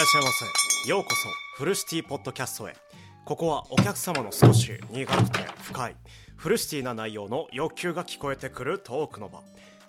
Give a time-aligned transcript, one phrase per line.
[0.00, 0.88] らっしゃいませ。
[0.88, 2.74] ようこそフルシティポッドキャストへ。
[3.26, 5.96] ここはお客様の少し苦くて深い
[6.36, 9.42] フルシティな内容の欲求が聞こえてくるトークの場。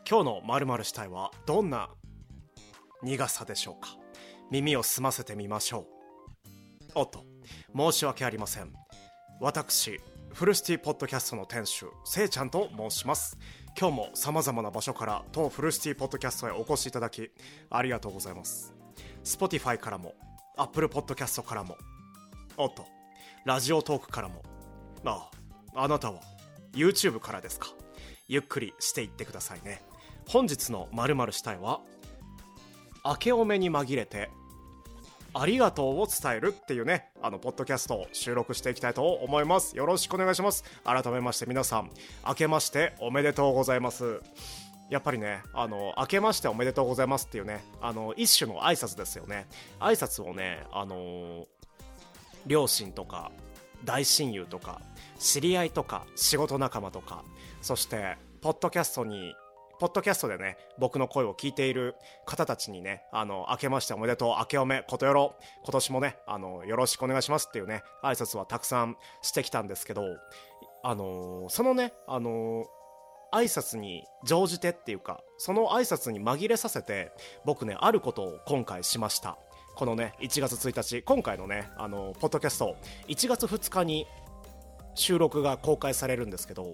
[0.06, 1.88] 今日の〇〇したいはどんな
[3.02, 3.88] 苦さでしょうか？
[4.52, 5.86] 耳を澄ませてみましょ
[6.90, 6.92] う。
[6.96, 7.24] おっと
[7.74, 8.74] 申し訳ありません。
[9.40, 10.02] 私
[10.34, 13.38] フルシティポッドキャストの店主せいちゃんと申します。
[13.80, 17.32] 今日も様々な場所から当フルシティポッドキャストへお越しいただき
[17.70, 18.74] ありがとうございます。
[19.24, 20.16] Spotify からも
[20.58, 21.78] Apple Podcast からも
[22.58, 22.86] おっと
[23.46, 24.44] ラジオトークからも
[25.06, 25.30] あ
[25.76, 26.22] ああなたは
[26.74, 27.68] YouTube からですか？
[28.28, 29.82] ゆっくりしていってくださいね
[30.28, 31.82] 本日の〇〇したいは
[33.04, 34.30] 明けおめに紛れて
[35.34, 39.78] ありがとうを伝えるっていうね、あの、ポッドキャストを収録していきたいと思います。
[39.78, 40.66] よろしくお願いします。
[40.84, 41.90] 改めまして皆さん、
[42.28, 44.20] 明けましておめでとうございます。
[44.92, 49.48] やっぱりね、あの、明けましておめでとうございますっていうね、あの、一種の挨拶ですよね。
[49.80, 51.48] 挨拶をね、あの
[52.46, 53.32] 両親とか、
[53.86, 54.82] 大親友とか、
[55.18, 57.24] 知り合いとか、仕事仲間とか、
[57.62, 59.34] そして、ポッドキャストに
[59.80, 70.04] ポッドキャストでね、僕の声を聞いている方たちにね、あの、明けましておめでとう、明けおめ、ことよろ、今年もね、あの、よろしくお願いしますっていうね、挨拶はたくさんしてきたんですけど、
[70.84, 72.66] あのそのね、あの
[73.32, 77.12] 挨拶に乗じてっていうか、その挨拶に紛れさせて、
[77.46, 79.38] 僕ね、あることを今回しました。
[79.76, 82.76] このね、1月1日、今回のね、あの、ポッドキャスト、
[83.08, 84.06] 1月2日に
[84.96, 86.74] 収録が公開されるんですけど、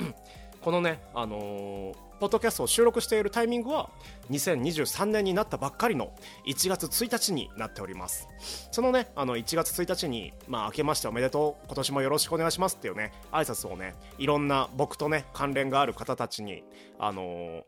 [0.60, 3.90] このね、あのーポッドキャストを収録しているタイミングは
[4.30, 6.14] 2023年になったばっかりの
[6.46, 8.30] 1月1日になっております。
[8.72, 16.64] そのねあの1月1日にまあ明けましておめでとう今年もよろしくお願いしますっていうね挨拶をねいろんな僕とね関連がある方たちに
[16.98, 17.62] あのー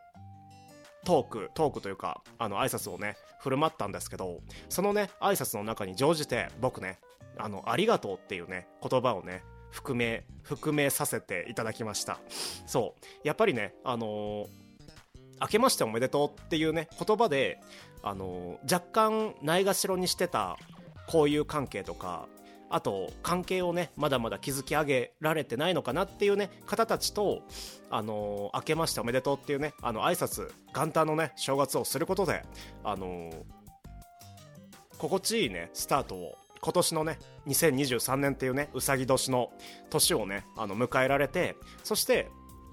[1.04, 4.40] トークトークというかあの挨拶をね振る舞ったんですけど
[4.70, 6.98] そのね挨拶の中に乗じて僕ね
[7.36, 12.18] あのありがとうっていうね言葉をね含め含めさせていただきました。
[12.66, 13.04] そう。
[13.24, 14.46] やっぱりねあのー
[15.38, 17.60] 明けましておめでとうっていうね言葉で
[18.02, 20.56] あのー若干ないがしろにしてた
[21.12, 22.26] 交友関係とか
[22.70, 27.42] あと関係をねまだまだ築き上げられてないのかなっていうね方たちと
[27.90, 32.42] あのー明けましておめでとうっていうねあの挨拶元旦のね正月をすることで
[32.82, 33.34] あのー
[34.96, 39.52] 心地いいねスタートを今年のね2023年っていうねうさぎ年の
[39.88, 41.54] 年をねあの迎えられて
[41.84, 42.28] そして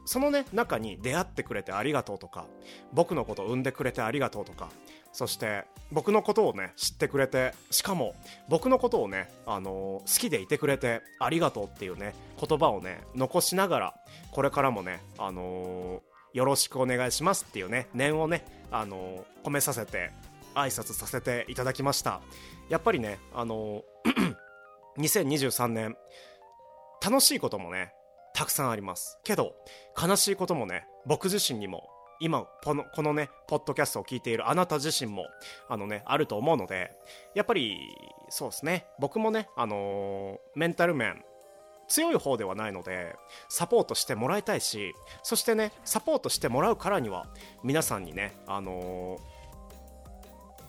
[0.05, 2.47] そのね中に出会ってくれてありがとうとか
[2.91, 4.69] 僕のことを産んでくれてありがとうとか
[5.11, 8.15] そして僕のことをね知ってくれてしかも
[8.49, 13.93] 僕のことをね、あの好きでいてくれてありがとうっていうね言葉をね残しながら
[14.31, 16.01] これからもね、あの
[16.33, 20.11] よろしくお願いしますっていうね念をね、あのー込めさせて
[20.55, 22.21] 挨拶させていただきました。
[22.69, 23.83] やっぱりねあの
[24.97, 25.95] 2023年
[27.03, 27.93] 楽しいこともね
[28.33, 29.19] たくさんあります。
[29.23, 29.53] けど
[30.01, 35.25] 悲しいこともね僕自身にも今このこのねポッドキャストを聞いているあなた自身も
[35.67, 36.91] あのねあると思うので
[37.35, 37.77] やっぱり
[38.29, 38.85] そうですね。
[38.99, 41.23] 僕もねあのーメンタル面
[41.89, 43.15] 強い方ではないので
[43.49, 47.27] サポートしてもらいたいしそしてねサポートしてもらうからには
[47.63, 49.42] 皆さんにねあのー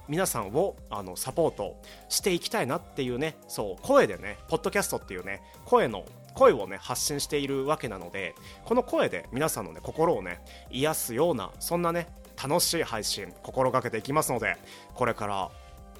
[0.08, 6.04] 皆さんをあのサポートしていきたいなっていうねそう声でねポッドキャストっていうね声の
[6.34, 12.08] 声をね発信しているわけなのでこの声で皆さんのね心をね癒すようなそんなね
[12.42, 14.56] 楽しい配信心がけていきますので
[14.94, 15.50] これから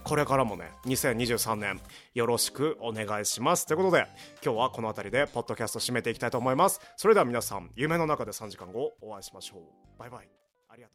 [0.03, 1.81] これからもね2023年
[2.12, 3.66] よろしくお願いします。
[3.66, 4.06] ということで
[4.44, 6.81] 今日はこの辺りでポッドキャスト締めていきたいと思います。
[6.97, 9.98] それでは皆さん夢の中で3時間後お会いしましょう。
[9.98, 10.28] バイバイ。
[10.69, 10.94] ありがと